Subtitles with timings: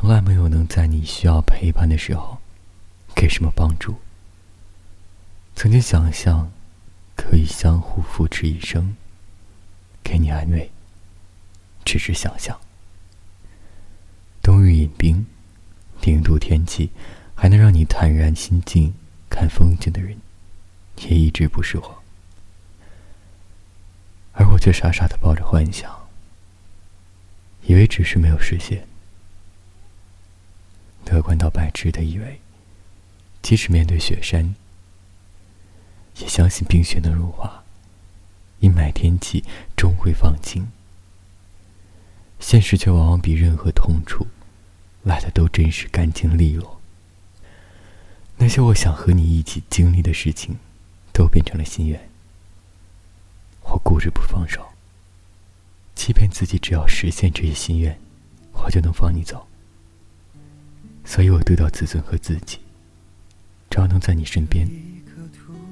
[0.00, 2.38] 从来没有能在你需要陪伴的时候
[3.14, 3.96] 给什么帮助。
[5.54, 6.50] 曾经想象
[7.14, 8.96] 可以相互扶持一生，
[10.02, 10.70] 给你安慰，
[11.84, 12.58] 只是想象。
[14.40, 15.26] 冬日饮冰，
[16.00, 16.90] 零度天气
[17.34, 18.94] 还能让你坦然心静
[19.28, 20.16] 看风景的人，
[20.96, 22.02] 也一直不是我。
[24.32, 26.08] 而我却傻傻的抱着幻想，
[27.66, 28.88] 以为只是没有实现。
[31.10, 32.40] 乐观到白痴的以为，
[33.42, 34.54] 即使面对雪山，
[36.18, 37.64] 也相信冰雪能融化，
[38.60, 39.44] 阴霾天气
[39.76, 40.68] 终会放晴。
[42.38, 44.26] 现实却往往比任何痛楚
[45.02, 46.80] 来的都真实、干净利落。
[48.36, 50.56] 那些我想和你一起经历的事情，
[51.12, 52.08] 都变成了心愿。
[53.64, 54.64] 我固执不放手，
[55.94, 58.00] 欺骗自己，只要实现这些心愿，
[58.52, 59.46] 我就能放你走。
[61.20, 62.60] 所以我得到自尊和自己，
[63.68, 64.66] 只要能在你身边，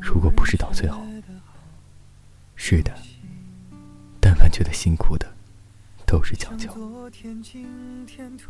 [0.00, 1.00] 如果不是到最后，
[2.56, 2.92] 是的，
[4.20, 5.32] 但凡觉得辛苦的。
[6.04, 6.68] 都是讲究。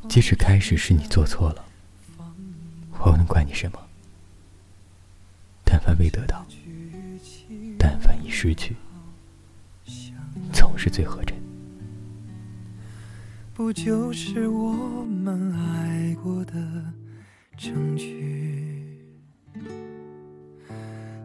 [0.08, 1.67] 即使开始是你做错了，
[2.98, 3.78] 我又能怪你什么？
[5.67, 6.47] 但凡未得到，
[7.78, 8.74] 但凡已失去，
[10.50, 11.36] 总是最合真。
[13.56, 14.70] 不就是我
[15.06, 16.52] 们爱过的
[17.56, 19.00] 证据？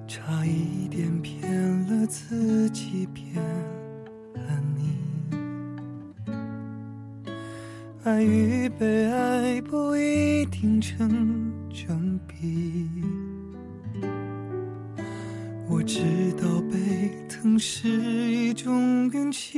[0.07, 1.52] 差一点骗
[1.87, 3.35] 了自己，骗
[4.33, 4.95] 了你。
[8.05, 12.87] 爱与被爱不一定成正比，
[15.67, 15.99] 我知
[16.41, 19.57] 道被疼是一种运气，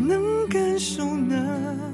[0.00, 1.87] 能感受呢。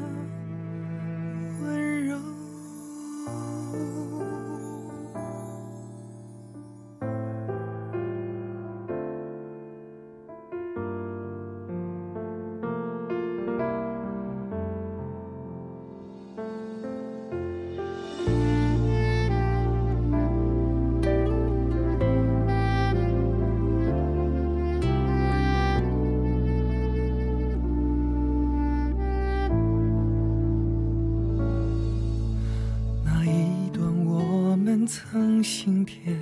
[35.34, 36.14] 用心贴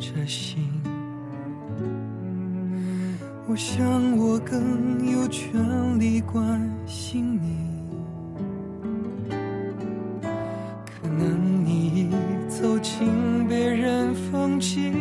[0.00, 0.68] 着心，
[3.46, 7.56] 我想我更有权利关心你。
[10.84, 12.10] 可能你已
[12.48, 14.92] 走进别人风景，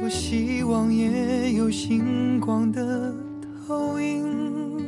[0.00, 3.14] 多希望也有星光的
[3.68, 4.82] 投影，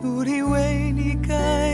[0.00, 1.73] 努力为你改。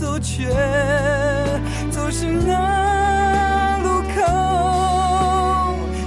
[0.00, 0.48] 走却
[1.90, 4.16] 走失那路口，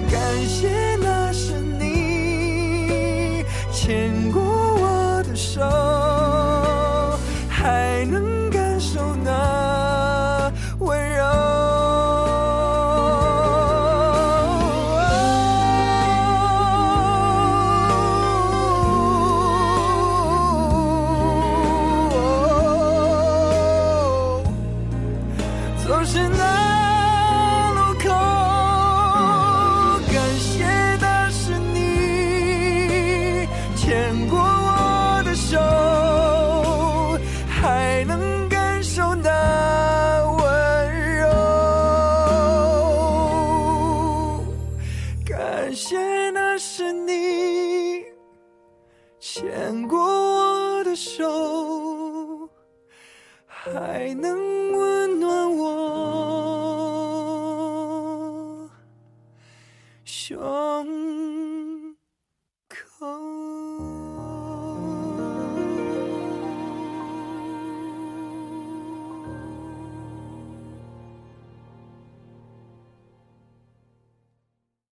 [0.10, 5.62] 感谢那是你牵过我的手，
[53.72, 54.63] 还能